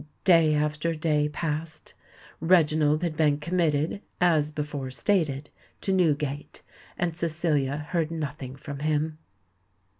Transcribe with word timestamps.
Day 0.23 0.55
after 0.55 0.95
day 0.95 1.29
passed; 1.29 1.93
Reginald 2.39 3.03
had 3.03 3.15
been 3.15 3.37
committed, 3.37 4.01
as 4.19 4.49
before 4.49 4.89
stated, 4.89 5.51
to 5.81 5.93
Newgate; 5.93 6.63
and 6.97 7.15
Cecilia 7.15 7.77
heard 7.77 8.09
nothing 8.09 8.55
from 8.55 8.79
him. 8.79 9.19